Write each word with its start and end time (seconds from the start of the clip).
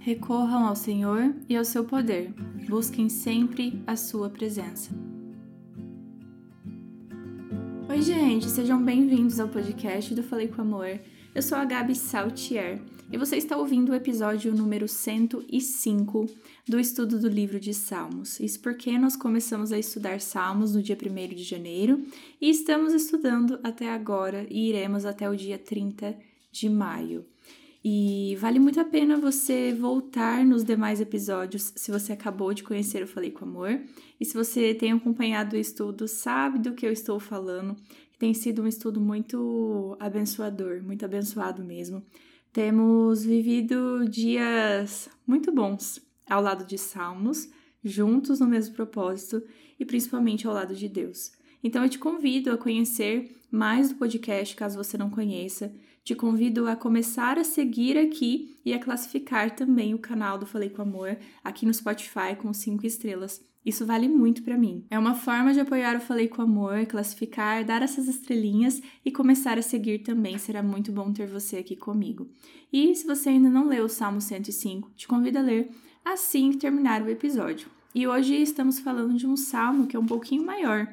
Recorram 0.00 0.66
ao 0.66 0.76
Senhor 0.76 1.34
e 1.48 1.56
ao 1.56 1.64
seu 1.64 1.84
poder. 1.84 2.32
Busquem 2.68 3.08
sempre 3.08 3.82
a 3.84 3.96
sua 3.96 4.30
presença. 4.30 4.90
Oi, 7.88 8.00
gente, 8.00 8.48
sejam 8.48 8.82
bem-vindos 8.82 9.40
ao 9.40 9.48
podcast 9.48 10.14
do 10.14 10.22
Falei 10.22 10.46
com 10.46 10.62
Amor. 10.62 11.00
Eu 11.34 11.42
sou 11.42 11.58
a 11.58 11.64
Gabi 11.64 11.96
Saltier 11.96 12.80
e 13.10 13.18
você 13.18 13.36
está 13.36 13.56
ouvindo 13.56 13.90
o 13.90 13.94
episódio 13.94 14.54
número 14.54 14.86
105 14.86 16.26
do 16.68 16.78
estudo 16.78 17.18
do 17.18 17.28
livro 17.28 17.58
de 17.58 17.74
Salmos. 17.74 18.38
Isso 18.38 18.60
porque 18.60 18.96
nós 18.96 19.16
começamos 19.16 19.72
a 19.72 19.78
estudar 19.78 20.20
Salmos 20.20 20.76
no 20.76 20.82
dia 20.82 20.96
1 20.96 21.34
de 21.34 21.42
janeiro 21.42 22.06
e 22.40 22.48
estamos 22.48 22.94
estudando 22.94 23.58
até 23.64 23.90
agora 23.90 24.46
e 24.48 24.68
iremos 24.68 25.04
até 25.04 25.28
o 25.28 25.34
dia 25.34 25.58
30 25.58 26.16
de 26.52 26.68
maio. 26.68 27.26
E 27.90 28.36
vale 28.36 28.58
muito 28.58 28.78
a 28.78 28.84
pena 28.84 29.16
você 29.16 29.72
voltar 29.72 30.44
nos 30.44 30.62
demais 30.62 31.00
episódios 31.00 31.72
se 31.74 31.90
você 31.90 32.12
acabou 32.12 32.52
de 32.52 32.62
conhecer 32.62 33.02
o 33.02 33.06
Falei 33.06 33.30
com 33.30 33.46
Amor. 33.46 33.80
E 34.20 34.26
se 34.26 34.34
você 34.34 34.74
tem 34.74 34.92
acompanhado 34.92 35.56
o 35.56 35.58
estudo, 35.58 36.06
sabe 36.06 36.58
do 36.58 36.74
que 36.74 36.84
eu 36.84 36.92
estou 36.92 37.18
falando. 37.18 37.74
Tem 38.18 38.34
sido 38.34 38.62
um 38.62 38.66
estudo 38.66 39.00
muito 39.00 39.96
abençoador, 39.98 40.82
muito 40.82 41.02
abençoado 41.06 41.64
mesmo. 41.64 42.04
Temos 42.52 43.24
vivido 43.24 44.04
dias 44.06 45.08
muito 45.26 45.50
bons 45.50 45.98
ao 46.28 46.42
lado 46.42 46.66
de 46.66 46.76
Salmos, 46.76 47.48
juntos 47.82 48.38
no 48.38 48.46
mesmo 48.46 48.74
propósito 48.74 49.42
e 49.80 49.84
principalmente 49.86 50.46
ao 50.46 50.52
lado 50.52 50.74
de 50.74 50.90
Deus. 50.90 51.32
Então 51.64 51.82
eu 51.82 51.88
te 51.88 51.98
convido 51.98 52.52
a 52.52 52.58
conhecer 52.58 53.34
mais 53.50 53.88
do 53.88 53.96
podcast, 53.96 54.54
caso 54.54 54.76
você 54.76 54.98
não 54.98 55.10
conheça. 55.10 55.72
Te 56.04 56.14
convido 56.14 56.66
a 56.68 56.76
começar 56.76 57.38
a 57.38 57.44
seguir 57.44 57.98
aqui 57.98 58.56
e 58.64 58.72
a 58.72 58.78
classificar 58.78 59.54
também 59.54 59.94
o 59.94 59.98
canal 59.98 60.38
do 60.38 60.46
Falei 60.46 60.70
com 60.70 60.82
Amor 60.82 61.18
aqui 61.44 61.66
no 61.66 61.74
Spotify 61.74 62.34
com 62.36 62.52
cinco 62.52 62.86
estrelas. 62.86 63.46
Isso 63.64 63.84
vale 63.84 64.08
muito 64.08 64.42
para 64.42 64.56
mim. 64.56 64.86
É 64.90 64.98
uma 64.98 65.14
forma 65.14 65.52
de 65.52 65.60
apoiar 65.60 65.96
o 65.96 66.00
Falei 66.00 66.28
com 66.28 66.40
Amor, 66.40 66.86
classificar, 66.86 67.64
dar 67.64 67.82
essas 67.82 68.08
estrelinhas 68.08 68.80
e 69.04 69.10
começar 69.10 69.58
a 69.58 69.62
seguir 69.62 69.98
também. 69.98 70.38
Será 70.38 70.62
muito 70.62 70.90
bom 70.90 71.12
ter 71.12 71.26
você 71.26 71.58
aqui 71.58 71.76
comigo. 71.76 72.30
E 72.72 72.94
se 72.94 73.06
você 73.06 73.28
ainda 73.28 73.50
não 73.50 73.68
leu 73.68 73.84
o 73.84 73.88
Salmo 73.88 74.20
105, 74.20 74.92
te 74.96 75.06
convido 75.06 75.38
a 75.38 75.42
ler 75.42 75.70
assim 76.04 76.50
que 76.52 76.56
terminar 76.58 77.02
o 77.02 77.10
episódio. 77.10 77.68
E 77.94 78.06
hoje 78.06 78.34
estamos 78.36 78.78
falando 78.78 79.14
de 79.14 79.26
um 79.26 79.36
salmo 79.36 79.86
que 79.86 79.96
é 79.96 79.98
um 79.98 80.06
pouquinho 80.06 80.46
maior. 80.46 80.88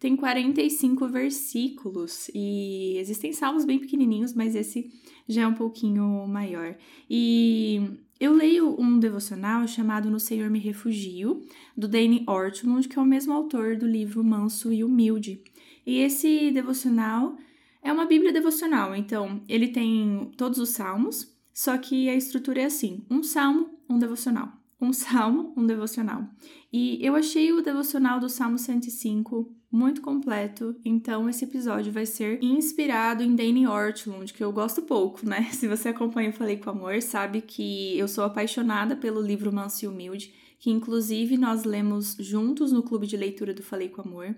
Tem 0.00 0.16
45 0.16 1.06
versículos 1.08 2.30
e 2.34 2.96
existem 2.96 3.34
salmos 3.34 3.66
bem 3.66 3.78
pequenininhos, 3.78 4.32
mas 4.32 4.54
esse 4.56 4.90
já 5.28 5.42
é 5.42 5.46
um 5.46 5.52
pouquinho 5.52 6.26
maior. 6.26 6.74
E 7.08 7.98
eu 8.18 8.32
leio 8.32 8.80
um 8.80 8.98
devocional 8.98 9.68
chamado 9.68 10.10
No 10.10 10.18
Senhor 10.18 10.48
Me 10.48 10.58
Refugio, 10.58 11.42
do 11.76 11.86
Danny 11.86 12.24
Ortmund, 12.26 12.88
que 12.88 12.98
é 12.98 13.02
o 13.02 13.04
mesmo 13.04 13.34
autor 13.34 13.76
do 13.76 13.86
livro 13.86 14.24
Manso 14.24 14.72
e 14.72 14.82
Humilde. 14.82 15.44
E 15.86 15.98
esse 15.98 16.50
devocional 16.50 17.36
é 17.82 17.92
uma 17.92 18.06
Bíblia 18.06 18.32
devocional, 18.32 18.96
então 18.96 19.42
ele 19.46 19.68
tem 19.68 20.30
todos 20.34 20.58
os 20.58 20.70
salmos, 20.70 21.30
só 21.52 21.76
que 21.76 22.08
a 22.08 22.14
estrutura 22.14 22.62
é 22.62 22.64
assim: 22.64 23.04
um 23.10 23.22
salmo, 23.22 23.68
um 23.86 23.98
devocional. 23.98 24.59
Um 24.80 24.92
salmo, 24.92 25.52
um 25.56 25.66
devocional. 25.66 26.26
E 26.72 26.98
eu 27.04 27.14
achei 27.14 27.52
o 27.52 27.62
devocional 27.62 28.18
do 28.18 28.28
Salmo 28.28 28.56
105 28.56 29.54
muito 29.70 30.00
completo, 30.00 30.74
então 30.84 31.28
esse 31.28 31.44
episódio 31.44 31.92
vai 31.92 32.04
ser 32.04 32.42
inspirado 32.42 33.22
em 33.22 33.36
Danny 33.36 33.66
Ortlund, 33.66 34.32
que 34.32 34.42
eu 34.42 34.52
gosto 34.52 34.82
pouco, 34.82 35.24
né? 35.24 35.48
Se 35.54 35.68
você 35.68 35.90
acompanha 35.90 36.30
o 36.30 36.32
Falei 36.32 36.56
com 36.56 36.70
Amor, 36.70 37.00
sabe 37.00 37.40
que 37.40 37.96
eu 37.96 38.08
sou 38.08 38.24
apaixonada 38.24 38.96
pelo 38.96 39.20
livro 39.20 39.52
Manso 39.52 39.84
e 39.84 39.88
Humilde, 39.88 40.34
que 40.58 40.70
inclusive 40.70 41.36
nós 41.36 41.64
lemos 41.64 42.16
juntos 42.18 42.72
no 42.72 42.82
clube 42.82 43.06
de 43.06 43.16
leitura 43.16 43.54
do 43.54 43.62
Falei 43.62 43.88
com 43.88 44.02
Amor, 44.02 44.34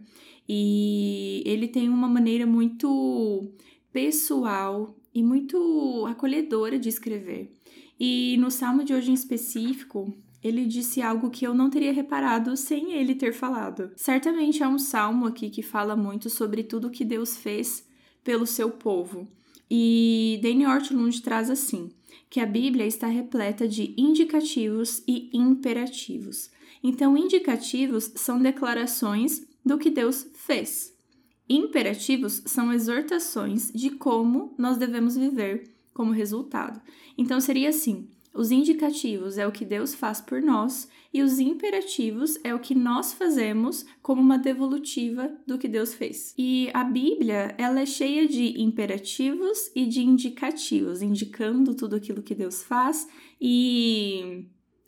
e 0.47 1.43
ele 1.47 1.67
tem 1.67 1.89
uma 1.89 2.09
maneira 2.09 2.47
muito 2.47 3.51
pessoal 3.91 4.95
e 5.15 5.23
muito 5.23 6.05
acolhedora 6.07 6.79
de 6.79 6.89
escrever. 6.89 7.53
E 7.99 8.37
no 8.39 8.51
salmo 8.51 8.85
de 8.85 8.93
hoje 8.93 9.11
em 9.11 9.15
específico, 9.15 10.13
ele 10.43 10.67
disse 10.67 11.01
algo 11.01 11.31
que 11.31 11.47
eu 11.47 11.55
não 11.55 11.71
teria 11.71 11.93
reparado 11.93 12.57
sem 12.57 12.95
ele 12.95 13.15
ter 13.15 13.33
falado. 13.33 13.91
Certamente 13.97 14.63
há 14.63 14.69
um 14.69 14.79
salmo 14.79 15.27
aqui 15.27 15.49
que 15.51 15.63
fala 15.63 15.95
muito 15.95 16.29
sobre 16.29 16.63
tudo 16.63 16.91
que 16.91 17.05
Deus 17.05 17.37
fez 17.37 17.87
pelo 18.25 18.47
seu 18.47 18.71
povo. 18.71 19.29
E 19.71 20.41
Danny 20.43 20.67
Ortlund 20.67 21.23
traz 21.23 21.49
assim: 21.49 21.91
que 22.29 22.41
a 22.41 22.47
Bíblia 22.47 22.87
está 22.87 23.07
repleta 23.07 23.69
de 23.69 23.95
indicativos 23.97 25.03
e 25.07 25.31
imperativos. 25.33 26.51
Então, 26.83 27.17
indicativos 27.17 28.11
são 28.17 28.41
declarações 28.41 29.47
do 29.65 29.79
que 29.79 29.91
Deus 29.91 30.27
fez. 30.35 30.97
Imperativos 31.49 32.43
são 32.47 32.73
exortações 32.73 33.71
de 33.73 33.91
como 33.91 34.55
nós 34.59 34.79
devemos 34.79 35.15
viver 35.15 35.71
como 35.93 36.11
resultado. 36.11 36.81
Então, 37.19 37.39
seria 37.41 37.69
assim: 37.69 38.09
os 38.35 38.51
indicativos 38.51 39.37
é 39.37 39.47
o 39.47 39.53
que 39.53 39.65
Deus 39.65 39.95
faz 39.95 40.21
por 40.21 40.41
nós 40.41 40.89
e 41.13 41.23
os 41.23 41.39
imperativos 41.39 42.39
é 42.43 42.55
o 42.55 42.59
que 42.59 42.75
nós 42.75 43.13
fazemos 43.13 43.85
como 44.01 44.23
uma 44.23 44.39
devolutiva 44.39 45.31
do 45.47 45.59
que 45.59 45.69
Deus 45.69 45.93
fez. 45.93 46.35
E 46.39 46.71
a 46.73 46.83
Bíblia, 46.83 47.55
ela 47.59 47.81
é 47.81 47.87
cheia 47.87 48.27
de 48.27 48.61
imperativos 48.63 49.71
e 49.75 49.85
de 49.85 50.01
indicativos, 50.01 51.03
indicando 51.03 51.75
tudo 51.75 51.97
aquilo 51.97 52.23
que 52.23 52.35
Deus 52.35 52.63
faz 52.63 53.07
e 53.39 54.47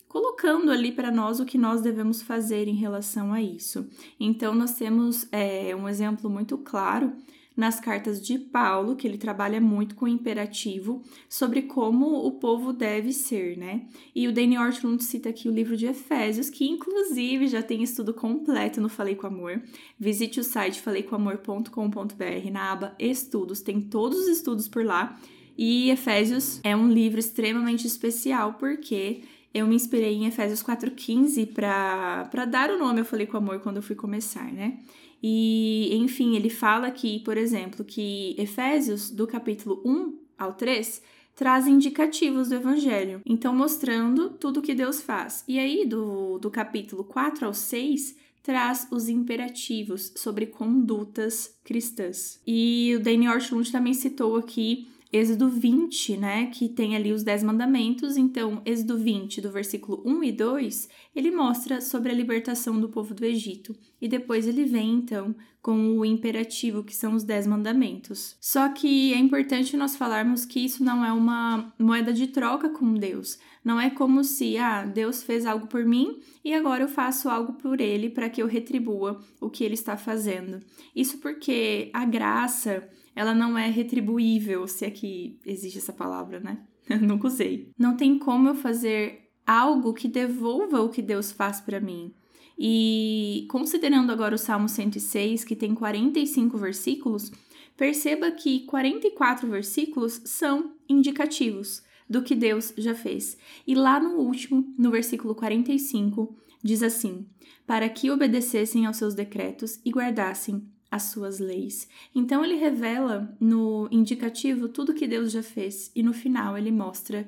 colocando 0.08 0.70
ali 0.70 0.92
para 0.92 1.10
nós 1.10 1.40
o 1.40 1.44
que 1.44 1.58
nós 1.58 1.82
devemos 1.82 2.22
fazer 2.22 2.68
em 2.68 2.76
relação 2.76 3.32
a 3.32 3.42
isso. 3.42 3.86
Então, 4.18 4.54
nós 4.54 4.74
temos 4.74 5.26
é, 5.32 5.74
um 5.76 5.88
exemplo 5.88 6.30
muito 6.30 6.56
claro 6.56 7.12
nas 7.56 7.78
cartas 7.78 8.20
de 8.20 8.38
Paulo, 8.38 8.96
que 8.96 9.06
ele 9.06 9.16
trabalha 9.16 9.60
muito 9.60 9.94
com 9.94 10.06
o 10.06 10.08
imperativo 10.08 11.02
sobre 11.28 11.62
como 11.62 12.26
o 12.26 12.32
povo 12.32 12.72
deve 12.72 13.12
ser, 13.12 13.56
né? 13.56 13.86
E 14.14 14.26
o 14.26 14.32
Danny 14.32 14.58
Ortlund 14.58 15.02
cita 15.02 15.28
aqui 15.28 15.48
o 15.48 15.52
livro 15.52 15.76
de 15.76 15.86
Efésios, 15.86 16.50
que 16.50 16.68
inclusive 16.68 17.46
já 17.46 17.62
tem 17.62 17.82
estudo 17.82 18.12
completo 18.12 18.80
no 18.80 18.88
Falei 18.88 19.14
com 19.14 19.26
Amor. 19.26 19.62
Visite 19.98 20.40
o 20.40 20.44
site 20.44 20.80
faleicomamor.com.br 20.80 22.50
na 22.50 22.72
aba 22.72 22.94
Estudos, 22.98 23.60
tem 23.60 23.80
todos 23.80 24.18
os 24.18 24.28
estudos 24.28 24.66
por 24.66 24.84
lá. 24.84 25.16
E 25.56 25.90
Efésios 25.90 26.60
é 26.64 26.74
um 26.74 26.88
livro 26.88 27.20
extremamente 27.20 27.86
especial 27.86 28.54
porque 28.54 29.22
eu 29.52 29.68
me 29.68 29.76
inspirei 29.76 30.14
em 30.14 30.26
Efésios 30.26 30.60
4,15 30.64 31.52
para 31.52 32.44
dar 32.44 32.70
o 32.70 32.78
nome 32.78 33.00
Eu 33.00 33.04
Falei 33.04 33.24
com 33.24 33.36
Amor 33.36 33.60
quando 33.60 33.76
eu 33.76 33.82
fui 33.82 33.94
começar, 33.94 34.52
né? 34.52 34.80
E, 35.26 35.88
enfim, 35.96 36.36
ele 36.36 36.50
fala 36.50 36.86
aqui, 36.86 37.18
por 37.20 37.38
exemplo, 37.38 37.82
que 37.82 38.34
Efésios, 38.36 39.08
do 39.08 39.26
capítulo 39.26 39.80
1 39.82 40.18
ao 40.36 40.52
3, 40.52 41.00
traz 41.34 41.66
indicativos 41.66 42.50
do 42.50 42.56
Evangelho, 42.56 43.22
então 43.24 43.56
mostrando 43.56 44.28
tudo 44.28 44.60
que 44.60 44.74
Deus 44.74 45.00
faz. 45.00 45.42
E 45.48 45.58
aí, 45.58 45.86
do, 45.86 46.38
do 46.38 46.50
capítulo 46.50 47.04
4 47.04 47.46
ao 47.46 47.54
6, 47.54 48.14
traz 48.42 48.86
os 48.90 49.08
imperativos 49.08 50.12
sobre 50.14 50.44
condutas 50.44 51.56
cristãs. 51.64 52.38
E 52.46 52.94
o 52.94 53.00
Danny 53.00 53.26
Ortlund 53.26 53.72
também 53.72 53.94
citou 53.94 54.36
aqui 54.36 54.88
Êxodo 55.16 55.48
20, 55.48 56.16
né, 56.16 56.46
que 56.46 56.68
tem 56.68 56.96
ali 56.96 57.12
os 57.12 57.22
10 57.22 57.44
mandamentos. 57.44 58.16
Então, 58.16 58.60
Êxodo 58.64 58.98
20, 58.98 59.40
do 59.40 59.48
versículo 59.48 60.02
1 60.04 60.24
e 60.24 60.32
2, 60.32 60.88
ele 61.14 61.30
mostra 61.30 61.80
sobre 61.80 62.10
a 62.10 62.14
libertação 62.14 62.80
do 62.80 62.88
povo 62.88 63.14
do 63.14 63.24
Egito. 63.24 63.76
E 64.00 64.08
depois 64.08 64.48
ele 64.48 64.64
vem, 64.64 64.94
então, 64.94 65.32
com 65.64 65.96
o 65.96 66.04
imperativo, 66.04 66.84
que 66.84 66.94
são 66.94 67.14
os 67.14 67.24
10 67.24 67.46
mandamentos. 67.46 68.36
Só 68.38 68.68
que 68.68 69.14
é 69.14 69.16
importante 69.16 69.78
nós 69.78 69.96
falarmos 69.96 70.44
que 70.44 70.62
isso 70.62 70.84
não 70.84 71.02
é 71.02 71.10
uma 71.10 71.72
moeda 71.78 72.12
de 72.12 72.26
troca 72.26 72.68
com 72.68 72.92
Deus. 72.92 73.38
Não 73.64 73.80
é 73.80 73.88
como 73.88 74.22
se, 74.22 74.58
ah, 74.58 74.84
Deus 74.84 75.22
fez 75.22 75.46
algo 75.46 75.66
por 75.66 75.82
mim 75.86 76.20
e 76.44 76.52
agora 76.52 76.84
eu 76.84 76.88
faço 76.88 77.30
algo 77.30 77.54
por 77.54 77.80
ele 77.80 78.10
para 78.10 78.28
que 78.28 78.42
eu 78.42 78.46
retribua 78.46 79.18
o 79.40 79.48
que 79.48 79.64
ele 79.64 79.72
está 79.72 79.96
fazendo. 79.96 80.60
Isso 80.94 81.16
porque 81.16 81.90
a 81.94 82.04
graça 82.04 82.86
ela 83.16 83.34
não 83.34 83.56
é 83.56 83.70
retribuível, 83.70 84.68
se 84.68 84.84
é 84.84 84.90
que 84.90 85.40
existe 85.46 85.78
essa 85.78 85.94
palavra, 85.94 86.40
né? 86.40 86.58
Nunca 87.00 87.26
usei. 87.26 87.70
Não 87.78 87.96
tem 87.96 88.18
como 88.18 88.48
eu 88.48 88.54
fazer 88.54 89.30
algo 89.46 89.94
que 89.94 90.08
devolva 90.08 90.82
o 90.82 90.90
que 90.90 91.00
Deus 91.00 91.32
faz 91.32 91.58
para 91.58 91.80
mim. 91.80 92.12
E 92.58 93.46
considerando 93.50 94.12
agora 94.12 94.34
o 94.34 94.38
Salmo 94.38 94.68
106, 94.68 95.44
que 95.44 95.56
tem 95.56 95.74
45 95.74 96.56
versículos, 96.56 97.32
perceba 97.76 98.30
que 98.30 98.60
44 98.60 99.48
versículos 99.48 100.20
são 100.24 100.74
indicativos 100.88 101.82
do 102.08 102.22
que 102.22 102.34
Deus 102.34 102.72
já 102.76 102.94
fez. 102.94 103.36
E 103.66 103.74
lá 103.74 103.98
no 103.98 104.16
último, 104.18 104.72
no 104.78 104.90
versículo 104.90 105.34
45, 105.34 106.36
diz 106.62 106.82
assim: 106.82 107.26
Para 107.66 107.88
que 107.88 108.10
obedecessem 108.10 108.86
aos 108.86 108.96
seus 108.96 109.14
decretos 109.14 109.80
e 109.84 109.90
guardassem 109.90 110.68
as 110.90 111.04
suas 111.04 111.40
leis. 111.40 111.88
Então 112.14 112.44
ele 112.44 112.54
revela 112.54 113.36
no 113.40 113.88
indicativo 113.90 114.68
tudo 114.68 114.94
que 114.94 115.08
Deus 115.08 115.32
já 115.32 115.42
fez 115.42 115.90
e 115.92 116.04
no 116.04 116.12
final 116.12 116.56
ele 116.56 116.70
mostra 116.70 117.26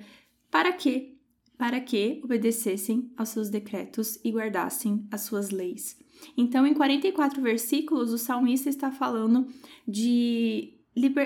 para 0.48 0.72
que 0.72 1.15
para 1.58 1.80
que 1.80 2.20
obedecessem 2.22 3.10
aos 3.16 3.30
seus 3.30 3.48
decretos 3.48 4.18
e 4.24 4.30
guardassem 4.30 5.06
as 5.10 5.22
suas 5.22 5.50
leis. 5.50 5.98
Então, 6.36 6.66
em 6.66 6.74
44 6.74 7.40
versículos, 7.42 8.12
o 8.12 8.18
salmista 8.18 8.68
está 8.68 8.90
falando 8.90 9.46
de 9.86 10.76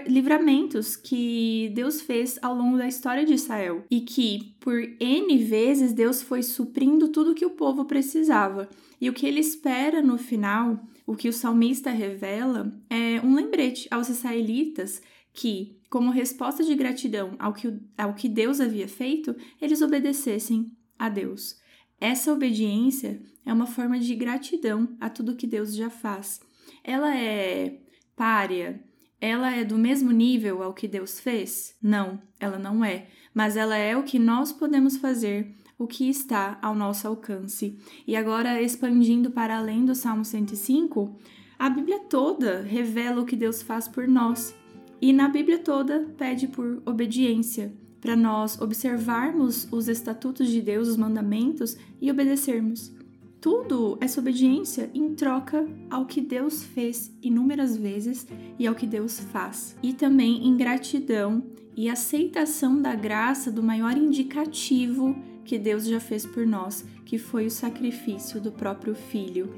livramentos 0.09 0.97
que 0.97 1.71
Deus 1.75 2.01
fez 2.01 2.39
ao 2.43 2.57
longo 2.57 2.77
da 2.77 2.89
história 2.89 3.25
de 3.25 3.35
Israel 3.35 3.85
e 3.89 4.01
que 4.01 4.57
por 4.59 4.83
N 4.99 5.39
vezes 5.39 5.93
Deus 5.93 6.21
foi 6.21 6.43
suprindo 6.43 7.09
tudo 7.09 7.37
que 7.37 7.47
o 7.47 7.51
povo 7.51 7.85
precisava. 7.85 8.69
E 9.01 9.09
o 9.09 9.13
que 9.13 9.25
ele 9.25 9.39
espera 9.39 10.03
no 10.03 10.19
final, 10.19 10.85
o 11.07 11.15
que 11.15 11.29
o 11.29 11.33
salmista 11.33 11.91
revela, 11.91 12.73
é 12.91 13.21
um 13.25 13.35
lembrete 13.35 13.87
aos 13.93 14.09
israelitas 14.09 15.01
que, 15.33 15.79
como 15.91 16.13
resposta 16.13 16.63
de 16.63 16.75
gratidão 16.77 17.35
ao 17.39 17.53
que, 17.53 17.77
ao 17.99 18.15
que 18.15 18.29
Deus 18.29 18.61
havia 18.61 18.87
feito, 18.87 19.35
eles 19.61 19.83
obedecessem 19.83 20.73
a 20.97 21.09
Deus. 21.09 21.59
Essa 22.01 22.33
obediência 22.33 23.21
é 23.45 23.53
uma 23.53 23.67
forma 23.67 23.99
de 23.99 24.15
gratidão 24.15 24.97
a 25.01 25.11
tudo 25.11 25.37
que 25.37 25.49
Deus 25.49 25.75
já 25.75 25.91
faz. 25.91 26.41
Ela 26.85 27.15
é 27.17 27.81
párea, 28.15 28.83
ela 29.21 29.51
é 29.51 29.65
do 29.65 29.77
mesmo 29.77 30.13
nível 30.13 30.63
ao 30.63 30.73
que 30.73 30.87
Deus 30.87 31.19
fez? 31.19 31.75
Não, 31.83 32.23
ela 32.39 32.59
não 32.59 32.85
é, 32.85 33.09
mas 33.35 33.57
ela 33.57 33.77
é 33.77 33.97
o 33.97 34.05
que 34.05 34.19
nós 34.19 34.53
podemos 34.53 34.97
fazer, 34.97 35.55
o 35.77 35.87
que 35.87 36.09
está 36.09 36.59
ao 36.63 36.75
nosso 36.75 37.09
alcance. 37.09 37.79
E 38.07 38.15
agora, 38.15 38.63
expandindo 38.63 39.31
para 39.31 39.59
além 39.59 39.85
do 39.85 39.95
Salmo 39.95 40.25
105, 40.25 41.19
a 41.59 41.69
Bíblia 41.69 41.99
toda 42.09 42.63
revela 42.63 43.21
o 43.21 43.27
que 43.27 43.37
Deus 43.37 43.61
faz 43.61 43.89
por 43.89 44.07
nós. 44.07 44.55
E 45.01 45.13
na 45.13 45.29
Bíblia 45.29 45.59
toda 45.59 46.01
pede 46.19 46.47
por 46.47 46.83
obediência, 46.85 47.73
para 48.01 48.15
nós 48.15 48.61
observarmos 48.61 49.67
os 49.73 49.89
estatutos 49.89 50.49
de 50.49 50.61
Deus, 50.61 50.89
os 50.89 50.97
mandamentos 50.97 51.77
e 52.01 52.11
obedecermos. 52.11 52.93
Tudo 53.41 53.97
essa 54.01 54.21
obediência 54.21 54.91
em 54.93 55.15
troca 55.15 55.67
ao 55.89 56.05
que 56.05 56.21
Deus 56.21 56.63
fez 56.63 57.11
inúmeras 57.23 57.77
vezes 57.77 58.27
e 58.59 58.67
ao 58.67 58.75
que 58.75 58.87
Deus 58.87 59.19
faz. 59.19 59.75
E 59.83 59.95
também 59.95 60.47
em 60.47 60.57
gratidão 60.57 61.43
e 61.75 61.89
aceitação 61.89 62.81
da 62.81 62.95
graça 62.95 63.51
do 63.51 63.63
maior 63.63 63.97
indicativo 63.97 65.17
que 65.43 65.59
Deus 65.59 65.87
já 65.87 65.99
fez 65.99 66.27
por 66.27 66.47
nós, 66.47 66.85
que 67.07 67.17
foi 67.17 67.47
o 67.47 67.51
sacrifício 67.51 68.39
do 68.39 68.53
próprio 68.53 68.95
Filho 68.95 69.51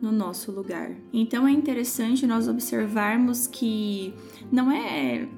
no 0.00 0.10
nosso 0.12 0.50
lugar. 0.50 0.92
Então 1.12 1.46
é 1.46 1.52
interessante 1.52 2.26
nós 2.26 2.48
observarmos 2.48 3.46
que 3.46 4.14
não 4.50 4.70
é. 4.70 5.28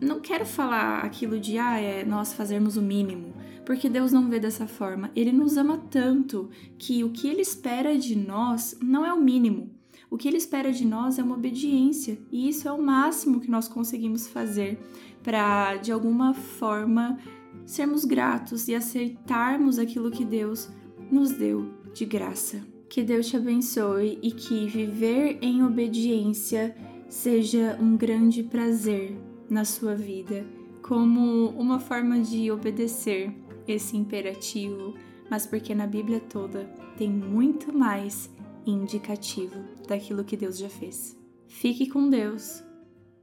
Não 0.00 0.20
quero 0.20 0.44
falar 0.44 1.04
aquilo 1.04 1.38
de 1.38 1.58
ah, 1.58 1.78
é 1.78 2.04
nós 2.04 2.32
fazermos 2.32 2.76
o 2.76 2.82
mínimo 2.82 3.32
porque 3.64 3.88
Deus 3.88 4.12
não 4.12 4.28
vê 4.28 4.40
dessa 4.40 4.66
forma. 4.66 5.10
Ele 5.14 5.32
nos 5.32 5.56
ama 5.56 5.78
tanto 5.90 6.50
que 6.78 7.04
o 7.04 7.10
que 7.10 7.28
ele 7.28 7.42
espera 7.42 7.96
de 7.96 8.16
nós 8.16 8.76
não 8.82 9.04
é 9.04 9.12
o 9.12 9.20
mínimo. 9.20 9.70
O 10.10 10.18
que 10.18 10.28
ele 10.28 10.36
espera 10.36 10.72
de 10.72 10.84
nós 10.84 11.18
é 11.18 11.22
uma 11.22 11.36
obediência, 11.36 12.18
e 12.30 12.48
isso 12.48 12.68
é 12.68 12.72
o 12.72 12.82
máximo 12.82 13.40
que 13.40 13.50
nós 13.50 13.66
conseguimos 13.66 14.28
fazer 14.28 14.78
para, 15.22 15.76
de 15.76 15.90
alguma 15.90 16.34
forma, 16.34 17.18
sermos 17.64 18.04
gratos 18.04 18.68
e 18.68 18.74
aceitarmos 18.74 19.78
aquilo 19.78 20.10
que 20.10 20.24
Deus 20.24 20.68
nos 21.10 21.30
deu 21.30 21.72
de 21.94 22.04
graça. 22.04 22.71
Que 22.92 23.02
Deus 23.02 23.28
te 23.28 23.38
abençoe 23.38 24.18
e 24.22 24.30
que 24.30 24.66
viver 24.66 25.38
em 25.40 25.64
obediência 25.64 26.76
seja 27.08 27.74
um 27.80 27.96
grande 27.96 28.42
prazer 28.42 29.16
na 29.48 29.64
sua 29.64 29.94
vida, 29.94 30.44
como 30.82 31.48
uma 31.58 31.80
forma 31.80 32.20
de 32.20 32.50
obedecer 32.50 33.34
esse 33.66 33.96
imperativo, 33.96 34.92
mas 35.30 35.46
porque 35.46 35.74
na 35.74 35.86
Bíblia 35.86 36.20
toda 36.20 36.64
tem 36.98 37.08
muito 37.08 37.72
mais 37.72 38.30
indicativo 38.66 39.58
daquilo 39.88 40.22
que 40.22 40.36
Deus 40.36 40.58
já 40.58 40.68
fez. 40.68 41.18
Fique 41.48 41.88
com 41.88 42.10
Deus 42.10 42.62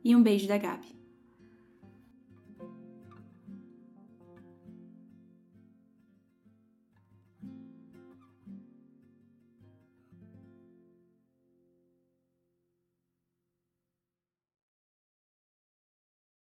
e 0.03 0.15
um 0.15 0.23
beijo 0.23 0.47
da 0.47 0.57
Gabi. 0.57 0.98